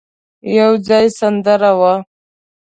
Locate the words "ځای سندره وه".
0.87-1.93